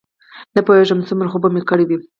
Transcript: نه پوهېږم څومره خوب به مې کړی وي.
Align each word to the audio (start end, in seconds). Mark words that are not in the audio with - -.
نه 0.55 0.61
پوهېږم 0.67 0.99
څومره 1.07 1.27
خوب 1.31 1.41
به 1.43 1.49
مې 1.53 1.61
کړی 1.69 1.85
وي. 1.89 1.97